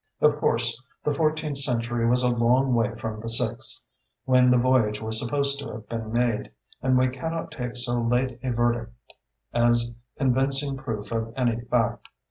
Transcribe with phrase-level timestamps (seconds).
[0.19, 3.85] Of course the fourteenth century was a long way from the sixth,
[4.25, 6.49] when the voyage was supposed to have been made,
[6.81, 8.95] and we cannot take so late a verdict
[9.53, 12.07] as convincing proof of any fact.